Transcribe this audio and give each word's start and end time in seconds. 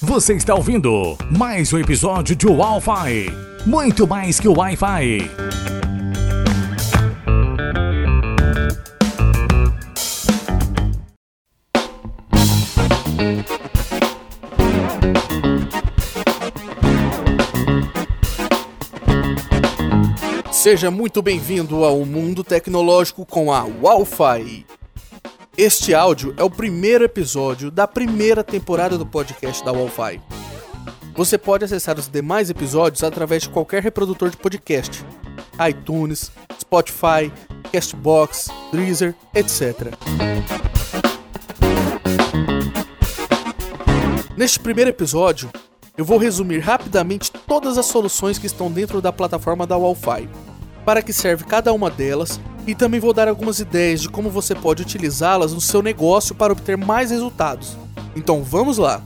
Você 0.00 0.34
está 0.34 0.54
ouvindo 0.54 1.18
mais 1.28 1.72
um 1.72 1.78
episódio 1.78 2.36
de 2.36 2.46
Wi-Fi. 2.46 3.26
Muito 3.66 4.06
mais 4.06 4.38
que 4.38 4.46
o 4.46 4.56
Wi-Fi. 4.56 5.28
Seja 20.52 20.92
muito 20.92 21.20
bem-vindo 21.20 21.82
ao 21.82 22.06
mundo 22.06 22.44
tecnológico 22.44 23.26
com 23.26 23.52
a 23.52 23.64
Wi-Fi. 23.64 24.64
Este 25.56 25.94
áudio 25.94 26.32
é 26.38 26.42
o 26.42 26.48
primeiro 26.48 27.04
episódio 27.04 27.70
da 27.70 27.86
primeira 27.86 28.42
temporada 28.42 28.96
do 28.96 29.04
podcast 29.04 29.62
da 29.62 29.70
Wi-Fi. 29.70 30.18
Você 31.14 31.36
pode 31.36 31.62
acessar 31.62 31.98
os 31.98 32.08
demais 32.08 32.48
episódios 32.48 33.02
através 33.02 33.42
de 33.42 33.50
qualquer 33.50 33.82
reprodutor 33.82 34.30
de 34.30 34.36
podcast, 34.38 35.04
iTunes, 35.68 36.32
Spotify, 36.58 37.30
Castbox, 37.70 38.48
Deezer, 38.72 39.14
etc. 39.34 39.92
Neste 44.34 44.58
primeiro 44.58 44.88
episódio, 44.88 45.50
eu 45.98 46.04
vou 46.06 46.16
resumir 46.16 46.60
rapidamente 46.60 47.30
todas 47.30 47.76
as 47.76 47.84
soluções 47.84 48.38
que 48.38 48.46
estão 48.46 48.72
dentro 48.72 49.02
da 49.02 49.12
plataforma 49.12 49.66
da 49.66 49.76
Wi-Fi, 49.76 50.30
para 50.82 51.02
que 51.02 51.12
serve 51.12 51.44
cada 51.44 51.74
uma 51.74 51.90
delas 51.90 52.40
e 52.66 52.74
também 52.74 53.00
vou 53.00 53.12
dar 53.12 53.28
algumas 53.28 53.58
ideias 53.60 54.00
de 54.00 54.08
como 54.08 54.30
você 54.30 54.54
pode 54.54 54.82
utilizá-las 54.82 55.52
no 55.52 55.60
seu 55.60 55.82
negócio 55.82 56.34
para 56.34 56.52
obter 56.52 56.76
mais 56.76 57.10
resultados. 57.10 57.76
Então 58.14 58.42
vamos 58.42 58.78
lá! 58.78 59.02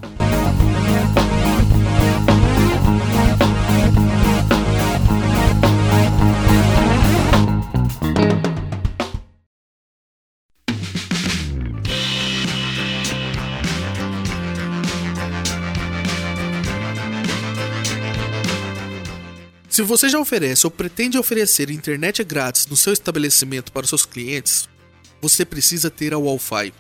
Se 19.77 19.82
você 19.82 20.09
já 20.09 20.19
oferece 20.19 20.66
ou 20.66 20.71
pretende 20.71 21.19
oferecer 21.19 21.69
internet 21.69 22.24
grátis 22.24 22.66
no 22.66 22.74
seu 22.74 22.95
estabelecimento 22.95 23.71
para 23.71 23.87
seus 23.87 24.07
clientes, 24.07 24.66
você 25.21 25.45
precisa 25.45 25.91
ter 25.91 26.15
a 26.15 26.19
Wi-Fi. 26.19 26.73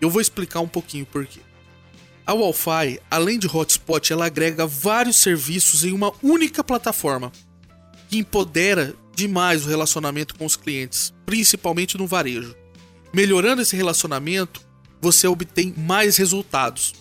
Eu 0.00 0.08
vou 0.08 0.22
explicar 0.22 0.60
um 0.60 0.68
pouquinho 0.68 1.04
por 1.04 1.26
quê. 1.26 1.40
A 2.24 2.32
Wi-Fi, 2.34 3.00
além 3.10 3.36
de 3.36 3.48
hotspot, 3.48 4.12
ela 4.12 4.26
agrega 4.26 4.64
vários 4.64 5.16
serviços 5.16 5.84
em 5.84 5.92
uma 5.92 6.12
única 6.22 6.62
plataforma, 6.62 7.32
que 8.08 8.18
empodera 8.18 8.94
demais 9.12 9.66
o 9.66 9.68
relacionamento 9.68 10.36
com 10.36 10.46
os 10.46 10.54
clientes, 10.54 11.12
principalmente 11.26 11.98
no 11.98 12.06
varejo. 12.06 12.54
Melhorando 13.12 13.62
esse 13.62 13.74
relacionamento, 13.74 14.60
você 15.00 15.26
obtém 15.26 15.74
mais 15.76 16.16
resultados. 16.16 16.94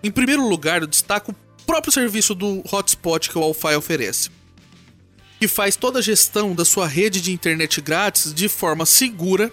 Em 0.00 0.12
primeiro 0.12 0.48
lugar, 0.48 0.80
eu 0.80 0.86
destaco 0.86 1.32
o 1.32 1.64
próprio 1.64 1.92
serviço 1.92 2.36
do 2.36 2.62
hotspot 2.72 3.28
que 3.28 3.36
o 3.36 3.40
Wi-Fi 3.40 3.74
oferece 3.74 4.39
que 5.40 5.48
faz 5.48 5.74
toda 5.74 6.00
a 6.00 6.02
gestão 6.02 6.54
da 6.54 6.66
sua 6.66 6.86
rede 6.86 7.18
de 7.22 7.32
internet 7.32 7.80
grátis 7.80 8.34
de 8.34 8.46
forma 8.46 8.84
segura, 8.84 9.50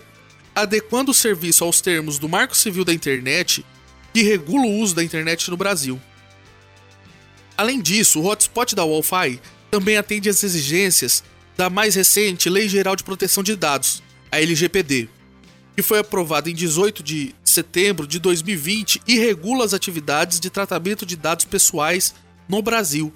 adequando 0.54 1.12
o 1.12 1.14
serviço 1.14 1.64
aos 1.64 1.80
termos 1.80 2.20
do 2.20 2.28
Marco 2.28 2.58
Civil 2.58 2.84
da 2.84 2.94
Internet, 2.94 3.66
que 4.14 4.22
regula 4.22 4.66
o 4.66 4.80
uso 4.80 4.94
da 4.94 5.02
internet 5.02 5.50
no 5.50 5.56
Brasil. 5.56 6.00
Além 7.56 7.82
disso, 7.82 8.20
o 8.20 8.26
hotspot 8.26 8.76
da 8.76 8.84
Wi-Fi 8.84 9.40
também 9.72 9.96
atende 9.96 10.28
às 10.28 10.44
exigências 10.44 11.24
da 11.56 11.70
mais 11.70 11.96
recente 11.96 12.50
Lei 12.50 12.68
Geral 12.68 12.96
de 12.96 13.04
Proteção 13.06 13.42
de 13.42 13.56
Dados, 13.56 14.04
a 14.30 14.42
LGPD, 14.42 15.08
que 15.74 15.82
foi 15.82 16.00
aprovada 16.00 16.50
em 16.50 16.54
18 16.54 17.02
de 17.02 17.34
setembro 17.46 18.06
de 18.06 18.20
2020 18.20 19.02
e 19.08 19.18
regula 19.20 19.64
as 19.64 19.74
atividades 19.74 20.38
de 20.38 20.50
tratamento 20.50 21.06
de 21.06 21.16
dados 21.16 21.46
pessoais 21.46 22.14
no 22.50 22.62
Brasil, 22.62 23.14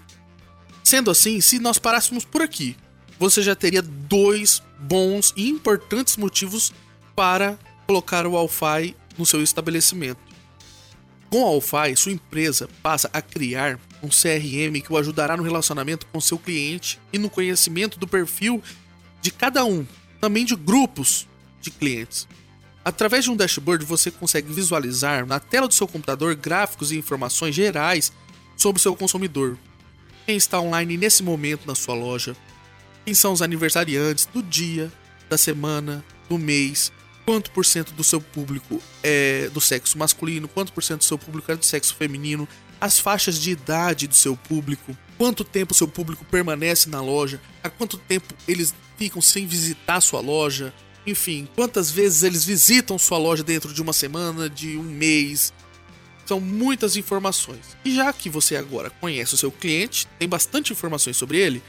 Sendo 0.83 1.11
assim, 1.11 1.39
se 1.41 1.59
nós 1.59 1.77
parássemos 1.77 2.25
por 2.25 2.41
aqui, 2.41 2.75
você 3.19 3.41
já 3.41 3.55
teria 3.55 3.81
dois 3.81 4.61
bons 4.79 5.33
e 5.37 5.47
importantes 5.47 6.17
motivos 6.17 6.73
para 7.15 7.57
colocar 7.85 8.25
o 8.25 8.33
Wi-Fi 8.33 8.95
no 9.17 9.25
seu 9.25 9.43
estabelecimento. 9.43 10.19
Com 11.29 11.45
a 11.45 11.51
Wi-Fi, 11.51 11.95
sua 11.95 12.11
empresa 12.11 12.67
passa 12.81 13.09
a 13.13 13.21
criar 13.21 13.79
um 14.03 14.09
CRM 14.09 14.81
que 14.81 14.91
o 14.91 14.97
ajudará 14.97 15.37
no 15.37 15.43
relacionamento 15.43 16.05
com 16.07 16.19
seu 16.19 16.37
cliente 16.37 16.99
e 17.13 17.17
no 17.17 17.29
conhecimento 17.29 17.99
do 17.99 18.07
perfil 18.07 18.61
de 19.21 19.31
cada 19.31 19.63
um, 19.63 19.85
também 20.19 20.43
de 20.43 20.55
grupos 20.55 21.27
de 21.61 21.69
clientes. 21.69 22.27
Através 22.83 23.23
de 23.23 23.29
um 23.29 23.35
dashboard, 23.35 23.85
você 23.85 24.09
consegue 24.09 24.51
visualizar 24.51 25.25
na 25.25 25.39
tela 25.39 25.67
do 25.67 25.73
seu 25.73 25.87
computador 25.87 26.35
gráficos 26.35 26.91
e 26.91 26.97
informações 26.97 27.53
gerais 27.53 28.11
sobre 28.57 28.79
o 28.79 28.81
seu 28.81 28.95
consumidor, 28.95 29.57
quem 30.25 30.37
está 30.37 30.59
online 30.59 30.97
nesse 30.97 31.23
momento 31.23 31.65
na 31.65 31.75
sua 31.75 31.95
loja, 31.95 32.35
quem 33.05 33.13
são 33.13 33.33
os 33.33 33.41
aniversariantes 33.41 34.25
do 34.25 34.41
dia, 34.41 34.91
da 35.29 35.37
semana, 35.37 36.03
do 36.29 36.37
mês, 36.37 36.91
quanto 37.25 37.51
por 37.51 37.65
cento 37.65 37.93
do 37.93 38.03
seu 38.03 38.19
público 38.19 38.81
é 39.03 39.49
do 39.53 39.61
sexo 39.61 39.97
masculino, 39.97 40.47
quanto 40.47 40.73
por 40.73 40.83
cento 40.83 40.99
do 40.99 41.05
seu 41.05 41.17
público 41.17 41.51
é 41.51 41.55
do 41.55 41.65
sexo 41.65 41.95
feminino, 41.95 42.47
as 42.79 42.99
faixas 42.99 43.39
de 43.39 43.51
idade 43.51 44.07
do 44.07 44.15
seu 44.15 44.35
público, 44.35 44.97
quanto 45.17 45.43
tempo 45.43 45.73
seu 45.73 45.87
público 45.87 46.25
permanece 46.25 46.89
na 46.89 47.01
loja, 47.01 47.39
há 47.63 47.69
quanto 47.69 47.97
tempo 47.97 48.33
eles 48.47 48.73
ficam 48.97 49.21
sem 49.21 49.45
visitar 49.45 50.01
sua 50.01 50.19
loja, 50.19 50.73
enfim, 51.05 51.47
quantas 51.55 51.89
vezes 51.89 52.23
eles 52.23 52.43
visitam 52.43 52.97
sua 52.97 53.17
loja 53.17 53.43
dentro 53.43 53.73
de 53.73 53.81
uma 53.81 53.93
semana, 53.93 54.49
de 54.49 54.77
um 54.77 54.83
mês, 54.83 55.53
são 56.31 56.39
muitas 56.39 56.95
informações. 56.95 57.75
E 57.83 57.93
já 57.93 58.13
que 58.13 58.29
você 58.29 58.55
agora 58.55 58.89
conhece 58.89 59.33
o 59.33 59.37
seu 59.37 59.51
cliente, 59.51 60.07
tem 60.17 60.29
bastante 60.29 60.71
informações 60.71 61.17
sobre 61.17 61.37
ele, 61.37 61.61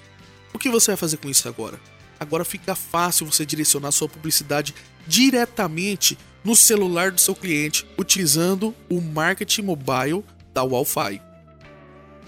o 0.54 0.58
que 0.58 0.70
você 0.70 0.92
vai 0.92 0.96
fazer 0.96 1.16
com 1.16 1.28
isso 1.28 1.48
agora? 1.48 1.80
Agora 2.20 2.44
fica 2.44 2.76
fácil 2.76 3.26
você 3.26 3.44
direcionar 3.44 3.90
sua 3.90 4.08
publicidade 4.08 4.72
diretamente 5.04 6.16
no 6.44 6.54
celular 6.54 7.10
do 7.10 7.20
seu 7.20 7.34
cliente 7.34 7.84
utilizando 7.98 8.72
o 8.88 9.00
marketing 9.00 9.62
mobile 9.62 10.24
da 10.54 10.62
Wi-Fi. 10.62 11.20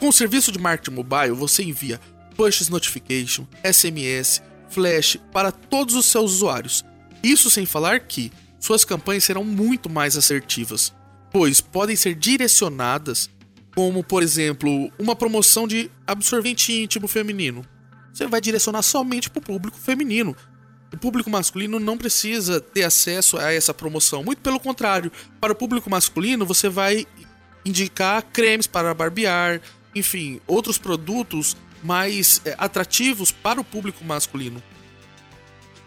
Com 0.01 0.09
o 0.09 0.13
serviço 0.13 0.51
de 0.51 0.59
marketing 0.59 0.97
mobile, 0.97 1.37
você 1.37 1.63
envia 1.63 2.01
push 2.35 2.69
notification, 2.69 3.47
SMS, 3.63 4.43
flash 4.69 5.19
para 5.33 5.53
todos 5.53 5.95
os 5.95 6.07
seus 6.07 6.33
usuários. 6.33 6.85
Isso 7.23 7.49
sem 7.49 7.65
falar 7.65 8.01
que 8.01 8.33
suas 8.59 8.85
campanhas 8.85 9.23
serão 9.23 9.45
muito 9.45 9.89
mais 9.89 10.17
assertivas 10.17 10.93
pois 11.35 11.61
podem 11.61 11.97
ser 11.97 12.15
direcionadas 12.15 13.29
como, 13.75 14.05
por 14.05 14.23
exemplo, 14.23 14.89
uma 14.97 15.17
promoção 15.17 15.67
de 15.67 15.91
absorvente 16.07 16.73
íntimo 16.73 17.09
feminino. 17.09 17.67
Você 18.13 18.29
vai 18.29 18.41
direcionar 18.41 18.83
somente 18.83 19.29
para 19.29 19.41
o 19.41 19.43
público 19.43 19.77
feminino. 19.77 20.37
O 20.93 20.97
público 20.97 21.29
masculino 21.29 21.81
não 21.81 21.99
precisa 21.99 22.61
ter 22.61 22.85
acesso 22.85 23.37
a 23.37 23.53
essa 23.53 23.75
promoção. 23.75 24.23
Muito 24.23 24.43
pelo 24.43 24.61
contrário, 24.61 25.11
para 25.41 25.53
o 25.53 25.57
público 25.57 25.91
masculino 25.91 26.47
você 26.47 26.69
vai 26.69 27.05
indicar 27.65 28.23
cremes 28.33 28.69
para 28.69 28.95
barbear, 28.95 29.61
enfim, 29.93 30.41
outros 30.47 30.79
produtos 30.79 31.57
mais 31.83 32.41
é, 32.45 32.55
atrativos 32.57 33.33
para 33.33 33.61
o 33.61 33.65
público 33.65 34.05
masculino. 34.05 34.63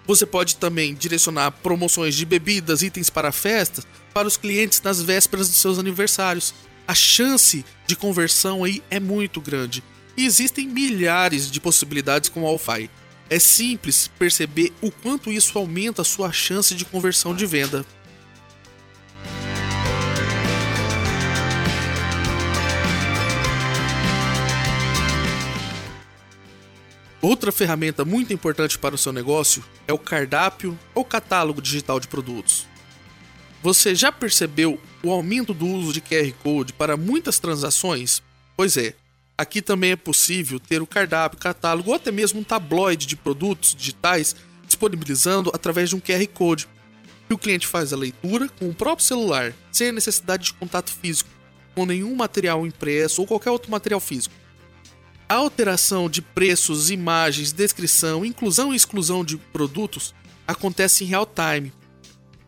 Você 0.07 0.25
pode 0.25 0.55
também 0.55 0.95
direcionar 0.95 1.51
promoções 1.51 2.15
de 2.15 2.25
bebidas, 2.25 2.81
itens 2.81 3.09
para 3.09 3.31
festas 3.31 3.85
para 4.13 4.27
os 4.27 4.37
clientes 4.37 4.81
nas 4.81 5.01
vésperas 5.01 5.47
dos 5.49 5.57
seus 5.57 5.77
aniversários. 5.77 6.53
A 6.87 6.95
chance 6.95 7.65
de 7.85 7.95
conversão 7.95 8.63
aí 8.63 8.81
é 8.89 8.99
muito 8.99 9.41
grande. 9.41 9.83
E 10.15 10.25
existem 10.25 10.67
milhares 10.67 11.51
de 11.51 11.59
possibilidades 11.59 12.29
com 12.29 12.41
o 12.41 12.51
Wi-Fi. 12.51 12.89
É 13.29 13.37
simples 13.37 14.09
perceber 14.17 14.73
o 14.81 14.89
quanto 14.89 15.31
isso 15.31 15.59
aumenta 15.59 16.01
a 16.01 16.05
sua 16.05 16.31
chance 16.31 16.73
de 16.73 16.85
conversão 16.85 17.35
de 17.35 17.45
venda. 17.45 17.85
Outra 27.21 27.51
ferramenta 27.51 28.05
muito 28.05 28.31
importante 28.31 28.77
para 28.77 28.93
o 28.93 28.97
seu 28.97 29.11
negócio 29.11 29.63
é 29.87 29.93
o 29.93 29.97
cardápio 29.97 30.77
ou 30.93 31.03
catálogo 31.03 31.61
digital 31.61 31.99
de 31.99 32.07
produtos. 32.07 32.67
Você 33.63 33.95
já 33.95 34.11
percebeu 34.11 34.79
o 35.03 35.11
aumento 35.11 35.53
do 35.53 35.65
uso 35.65 35.91
de 35.91 35.99
QR 35.99 36.31
Code 36.43 36.73
para 36.73 36.95
muitas 36.95 37.39
transações? 37.39 38.21
Pois 38.55 38.77
é, 38.77 38.93
aqui 39.35 39.63
também 39.63 39.91
é 39.91 39.95
possível 39.95 40.59
ter 40.59 40.79
o 40.79 40.87
cardápio, 40.87 41.39
catálogo 41.39 41.89
ou 41.89 41.95
até 41.95 42.11
mesmo 42.11 42.39
um 42.39 42.43
tabloide 42.43 43.07
de 43.07 43.15
produtos 43.15 43.73
digitais 43.73 44.35
disponibilizando 44.67 45.49
através 45.53 45.89
de 45.89 45.95
um 45.95 45.99
QR 45.99 46.25
Code. 46.27 46.67
que 47.27 47.33
o 47.33 47.37
cliente 47.37 47.67
faz 47.67 47.91
a 47.91 47.97
leitura 47.97 48.47
com 48.47 48.69
o 48.69 48.73
próprio 48.73 49.05
celular, 49.05 49.53
sem 49.69 49.89
a 49.89 49.91
necessidade 49.91 50.45
de 50.45 50.53
contato 50.53 50.89
físico, 50.89 51.29
com 51.75 51.85
nenhum 51.85 52.15
material 52.15 52.65
impresso 52.65 53.19
ou 53.19 53.27
qualquer 53.27 53.51
outro 53.51 53.69
material 53.69 53.99
físico. 53.99 54.33
Alteração 55.29 56.09
de 56.09 56.21
preços, 56.21 56.89
imagens, 56.89 57.51
descrição, 57.51 58.23
inclusão 58.23 58.73
e 58.73 58.77
exclusão 58.77 59.25
de 59.25 59.37
produtos 59.37 60.15
acontece 60.47 61.03
em 61.03 61.07
real 61.07 61.25
time 61.25 61.73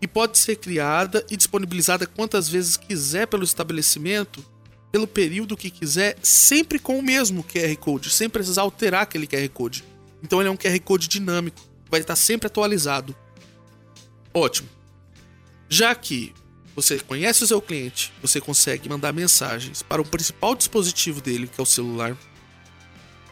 e 0.01 0.07
pode 0.07 0.37
ser 0.37 0.55
criada 0.55 1.25
e 1.29 1.35
disponibilizada 1.35 2.07
quantas 2.07 2.47
vezes 2.47 2.77
quiser 2.77 3.27
pelo 3.27 3.43
estabelecimento, 3.43 4.45
pelo 4.91 5.05
período 5.05 5.57
que 5.57 5.69
quiser, 5.69 6.17
sempre 6.23 6.79
com 6.79 6.97
o 6.97 7.03
mesmo 7.03 7.43
QR 7.43 7.75
Code, 7.77 8.09
sem 8.09 8.29
precisar 8.29 8.61
alterar 8.61 9.03
aquele 9.03 9.27
QR 9.27 9.49
Code. 9.49 9.83
Então 10.23 10.39
ele 10.39 10.47
é 10.47 10.51
um 10.51 10.57
QR 10.57 10.79
Code 10.79 11.07
dinâmico, 11.07 11.61
vai 11.89 11.99
estar 11.99 12.15
sempre 12.15 12.47
atualizado. 12.47 13.15
Ótimo. 14.33 14.69
Já 15.67 15.93
que 15.93 16.33
você 16.75 16.97
conhece 16.99 17.43
o 17.43 17.47
seu 17.47 17.61
cliente, 17.61 18.13
você 18.21 18.39
consegue 18.39 18.87
mandar 18.87 19.11
mensagens 19.11 19.83
para 19.83 20.01
o 20.01 20.05
principal 20.07 20.55
dispositivo 20.55 21.19
dele, 21.19 21.47
que 21.47 21.59
é 21.59 21.63
o 21.63 21.65
celular. 21.65 22.17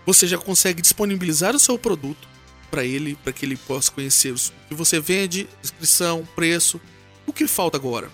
Você 0.07 0.25
já 0.25 0.38
consegue 0.38 0.81
disponibilizar 0.81 1.54
o 1.54 1.59
seu 1.59 1.77
produto 1.77 2.30
para 2.71 2.86
ele, 2.86 3.18
para 3.21 3.33
que 3.33 3.45
ele 3.45 3.57
possa 3.57 3.92
conhecer 3.92 4.33
o 4.33 4.38
que 4.69 4.74
você 4.74 5.01
vende, 5.01 5.50
descrição, 5.62 6.25
preço. 6.33 6.80
O 7.25 7.33
que 7.33 7.45
falta 7.45 7.75
agora? 7.75 8.09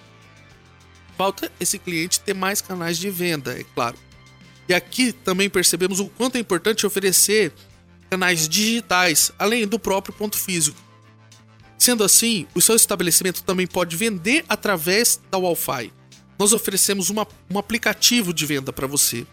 Falta 1.15 1.51
esse 1.59 1.77
cliente 1.77 2.19
ter 2.19 2.33
mais 2.33 2.61
canais 2.61 2.97
de 2.97 3.11
venda, 3.11 3.53
é 3.59 3.63
claro. 3.75 3.95
E 4.67 4.73
aqui 4.73 5.13
também 5.13 5.51
percebemos 5.51 5.99
o 5.99 6.07
quanto 6.07 6.35
é 6.35 6.39
importante 6.39 6.83
oferecer 6.83 7.53
canais 8.09 8.49
digitais, 8.49 9.31
além 9.37 9.67
do 9.67 9.77
próprio 9.77 10.15
ponto 10.15 10.35
físico. 10.35 10.81
Sendo 11.77 12.03
assim, 12.03 12.47
o 12.55 12.61
seu 12.61 12.75
estabelecimento 12.75 13.43
também 13.43 13.67
pode 13.67 13.95
vender 13.95 14.43
através 14.49 15.21
da 15.29 15.37
Wi-Fi. 15.37 15.93
Nós 16.39 16.53
oferecemos 16.53 17.11
uma, 17.11 17.27
um 17.51 17.59
aplicativo 17.59 18.33
de 18.33 18.47
venda 18.47 18.73
para 18.73 18.87
você. 18.87 19.27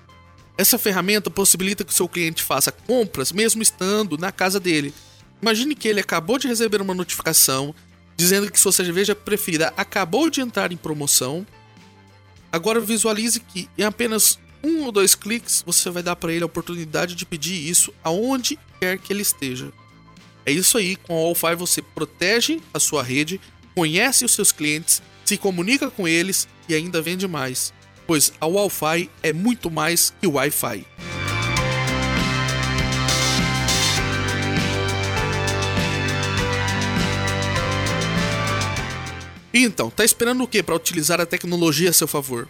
Essa 0.61 0.79
ferramenta 0.79 1.31
possibilita 1.31 1.85
que 1.85 1.91
o 1.91 1.97
seu 1.97 2.07
cliente 2.07 2.43
faça 2.43 2.71
compras 2.71 3.33
mesmo 3.33 3.63
estando 3.63 4.19
na 4.19 4.31
casa 4.31 4.61
dele. 4.61 4.93
Imagine 5.41 5.75
que 5.75 5.89
ele 5.89 6.01
acabou 6.01 6.39
de 6.39 6.47
receber 6.47 6.83
uma 6.83 6.93
notificação 6.93 7.75
dizendo 8.15 8.53
que 8.53 8.61
sua 8.61 8.71
cerveja 8.71 9.15
preferida 9.15 9.73
acabou 9.75 10.29
de 10.29 10.43
entrar 10.43 10.71
em 10.71 10.77
promoção. 10.77 11.47
Agora 12.53 12.79
visualize 12.79 13.41
que 13.41 13.71
em 13.79 13.85
apenas 13.85 14.39
um 14.63 14.85
ou 14.85 14.93
dois 14.93 15.15
cliques 15.15 15.63
você 15.65 15.89
vai 15.89 16.03
dar 16.03 16.15
para 16.15 16.31
ele 16.31 16.43
a 16.43 16.47
oportunidade 16.47 17.15
de 17.15 17.25
pedir 17.25 17.55
isso 17.55 17.91
aonde 18.05 18.59
quer 18.79 18.99
que 18.99 19.15
ele 19.15 19.23
esteja. 19.23 19.73
É 20.45 20.53
isso 20.53 20.77
aí, 20.77 20.95
com 20.95 21.15
a 21.15 21.29
Wi-Fi 21.29 21.55
você 21.57 21.81
protege 21.81 22.61
a 22.75 22.79
sua 22.79 23.03
rede, 23.03 23.41
conhece 23.75 24.27
os 24.27 24.35
seus 24.35 24.53
clientes, 24.53 25.01
se 25.25 25.39
comunica 25.39 25.91
com 25.91 26.07
eles 26.07 26.47
e 26.69 26.75
ainda 26.75 27.01
vende 27.01 27.27
mais, 27.27 27.73
pois 28.11 28.33
a 28.41 28.47
Wi-Fi 28.49 29.09
é 29.23 29.33
muito 29.33 29.71
mais 29.71 30.13
que 30.21 30.27
Wi-Fi. 30.27 30.85
Então, 39.55 39.89
tá 39.91 40.05
esperando 40.05 40.43
o 40.43 40.49
que 40.49 40.61
para 40.61 40.75
utilizar 40.75 41.21
a 41.21 41.25
tecnologia 41.25 41.91
a 41.91 41.93
seu 41.93 42.09
favor? 42.09 42.49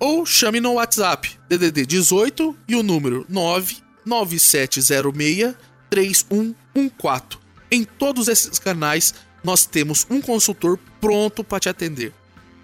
Ou 0.00 0.24
chame 0.24 0.60
no 0.60 0.72
WhatsApp 0.72 1.38
DDD 1.46 1.84
18 1.84 2.56
e 2.66 2.74
o 2.74 2.82
número 2.82 3.26
99706 3.28 5.54
3114. 5.90 7.38
Em 7.70 7.84
todos 7.84 8.26
esses 8.26 8.58
canais 8.58 9.12
nós 9.44 9.66
temos 9.66 10.06
um 10.08 10.22
consultor 10.22 10.78
pronto 11.00 11.44
para 11.44 11.60
te 11.60 11.68
atender. 11.68 12.14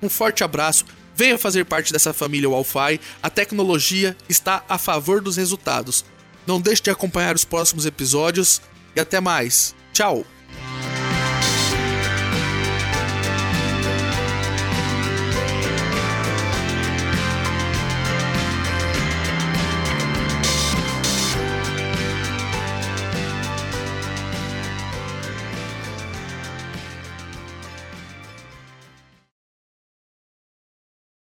Um 0.03 0.09
forte 0.09 0.43
abraço, 0.43 0.87
venha 1.15 1.39
fazer 1.39 1.67
parte 1.67 1.93
dessa 1.93 2.15
família 2.15 2.49
Wi-Fi. 2.49 2.99
A 3.23 3.29
tecnologia 3.29 4.17
está 4.29 4.65
a 4.67 4.79
favor 4.79 5.21
dos 5.21 5.37
resultados. 5.37 6.07
Não 6.47 6.59
deixe 6.59 6.83
de 6.83 6.91
acompanhar 6.91 7.35
os 7.35 7.45
próximos 7.45 7.85
episódios 7.85 8.63
e 8.95 9.01
até 9.01 9.21
mais. 9.21 9.75
Tchau! 9.93 10.25